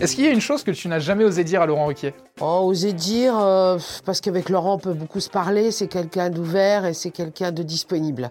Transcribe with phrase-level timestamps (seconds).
[0.00, 2.14] Est-ce qu'il y a une chose que tu n'as jamais osé dire à Laurent Ruquier?
[2.40, 3.76] Oh, oser dire, euh,
[4.06, 5.70] parce qu'avec Laurent, on peut beaucoup se parler.
[5.72, 8.30] C'est quelqu'un d'ouvert et c'est quelqu'un de disponible.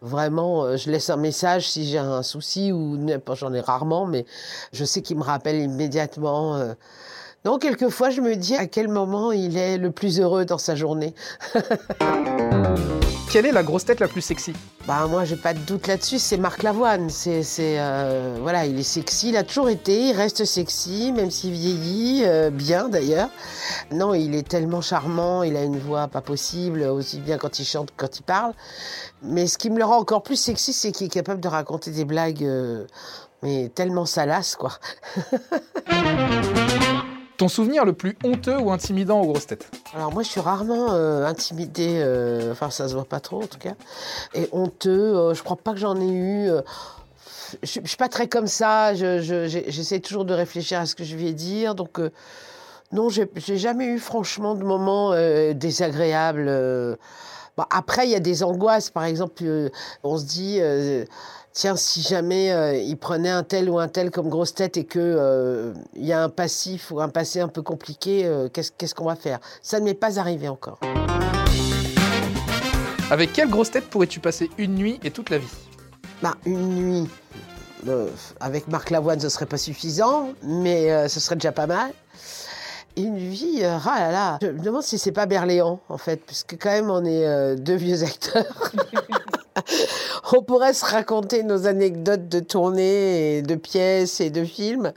[0.00, 2.96] Vraiment, euh, je laisse un message si j'ai un souci ou
[3.34, 4.26] j'en ai rarement, mais
[4.72, 6.54] je sais qu'il me rappelle immédiatement.
[6.54, 6.74] euh.
[7.44, 10.76] Non, quelquefois, je me dis à quel moment il est le plus heureux dans sa
[10.76, 11.14] journée.
[13.30, 14.54] Quelle est la grosse tête la plus sexy?
[14.86, 17.10] Bah moi j'ai pas de doute là-dessus, c'est Marc Lavoine.
[17.58, 22.22] Euh, voilà, il est sexy, il a toujours été, il reste sexy, même s'il vieillit
[22.24, 23.28] euh, bien d'ailleurs.
[23.92, 27.66] Non, il est tellement charmant, il a une voix pas possible, aussi bien quand il
[27.66, 28.54] chante que quand il parle.
[29.22, 31.90] Mais ce qui me le rend encore plus sexy, c'est qu'il est capable de raconter
[31.90, 32.86] des blagues, euh,
[33.42, 34.72] mais tellement salaces quoi.
[37.38, 40.92] Ton souvenir le plus honteux ou intimidant aux grosses têtes Alors moi je suis rarement
[40.92, 43.74] euh, intimidée, euh, enfin ça se voit pas trop en tout cas,
[44.34, 46.50] et honteux, euh, je crois pas que j'en ai eu.
[47.62, 51.16] je, je suis pas très comme ça, j'essaie toujours de réfléchir à ce que je
[51.16, 52.00] vais dire, donc
[52.90, 55.12] non, j'ai jamais eu franchement de moments
[55.52, 56.98] désagréables.
[57.58, 59.68] Bon, après il y a des angoisses, par exemple, euh,
[60.04, 60.58] on se dit.
[60.60, 61.04] euh,
[61.52, 64.84] Tiens, si jamais euh, il prenait un tel ou un tel comme grosse tête et
[64.84, 68.94] que euh, il y a un passif ou un passé un peu compliqué, qu'est-ce qu'est-ce
[68.94, 69.40] qu'on va faire?
[69.60, 70.78] Ça ne m'est pas arrivé encore.
[73.10, 75.48] Avec quelle grosse tête pourrais-tu passer une nuit et toute la vie?
[76.22, 77.08] Bah, une nuit
[78.38, 81.90] avec Marc Lavoine, ce serait pas suffisant, mais ce serait déjà pas mal.
[82.98, 86.16] Une vie, euh, ah là là, je me demande si c'est pas Berléand en fait,
[86.26, 88.72] puisque quand même on est euh, deux vieux acteurs.
[90.36, 94.92] on pourrait se raconter nos anecdotes de tournée, et de pièces et de films,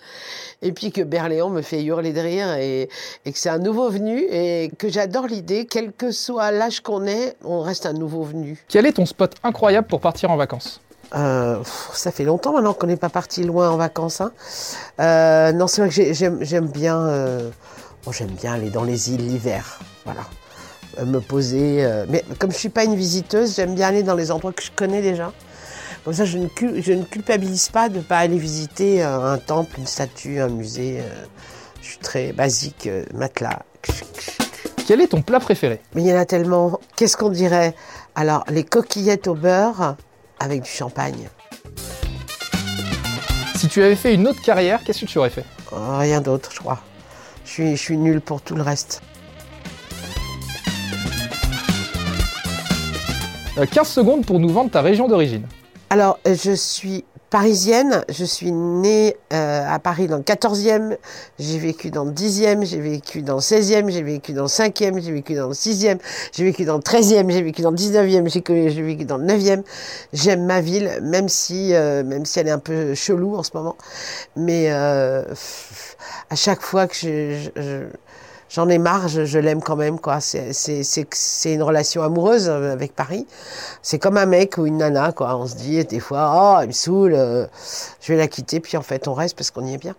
[0.62, 2.90] et puis que Berléand me fait hurler de rire et,
[3.26, 7.06] et que c'est un nouveau venu et que j'adore l'idée, quel que soit l'âge qu'on
[7.06, 8.64] ait, on reste un nouveau venu.
[8.68, 10.82] Quel est ton spot incroyable pour partir en vacances?
[11.14, 11.58] Euh,
[11.94, 14.22] ça fait longtemps maintenant qu'on n'est pas parti loin en vacances.
[14.22, 14.32] hein.
[15.02, 17.50] Euh, non, c'est vrai que j'ai- j'aime j'aime bien, euh,
[18.10, 19.80] j'aime bien aller dans les îles l'hiver.
[20.06, 20.22] Voilà.
[21.00, 21.86] Euh, me poser.
[21.86, 24.64] euh, mais comme je suis pas une visiteuse, j'aime bien aller dans les endroits que
[24.64, 25.32] je connais déjà.
[26.04, 26.48] Comme ça, je ne,
[26.82, 30.50] je ne culpabilise pas de ne pas aller visiter euh, un temple, une statue, un
[30.50, 31.00] musée.
[31.02, 31.26] euh,
[31.82, 33.60] je suis très basique, matelas.
[34.88, 35.80] Quel est ton plat préféré?
[35.96, 36.80] Mais il y en a tellement.
[36.96, 37.74] Qu'est-ce qu'on dirait?
[38.16, 39.96] Alors, les coquillettes au beurre
[40.40, 41.30] avec du champagne.
[43.56, 45.46] Si tu avais fait une autre carrière, qu'est-ce que tu aurais fait?
[45.72, 46.80] Oh, Rien d'autre, je crois.
[47.46, 49.02] Je suis, je suis nulle pour tout le reste.
[53.58, 55.46] Euh, 15 secondes pour nous vendre ta région d'origine.
[55.90, 58.04] Alors, euh, je suis parisienne.
[58.10, 60.98] Je suis née euh, à Paris dans le 14e.
[61.40, 62.64] J'ai vécu dans le 10e.
[62.64, 63.90] J'ai vécu dans le 16e.
[63.90, 65.02] J'ai vécu dans le 5e.
[65.02, 65.98] J'ai vécu dans le 6e.
[66.34, 67.32] J'ai vécu dans le 13e.
[67.32, 68.70] J'ai vécu dans le 19e.
[68.70, 69.64] J'ai vécu dans le 9e.
[70.14, 73.52] J'aime ma ville, même si, euh, même si elle est un peu chelou en ce
[73.54, 73.78] moment.
[74.36, 75.24] Mais euh,
[76.32, 77.84] à chaque fois que je- je- je
[78.54, 80.20] J'en ai marre, je, l'aime quand même, quoi.
[80.20, 81.14] C'est
[81.46, 83.26] une relation amoureuse euh, avec Paris.
[83.82, 85.38] C'est comme un mec ou une nana, quoi.
[85.38, 87.46] On se dit des fois, oh, elle me saoule, euh,
[88.02, 89.96] je vais la quitter, puis en fait, on reste parce qu'on y est bien.